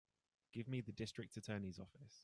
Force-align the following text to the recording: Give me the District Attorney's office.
Give 0.51 0.67
me 0.67 0.81
the 0.81 0.91
District 0.93 1.37
Attorney's 1.37 1.77
office. 1.79 2.19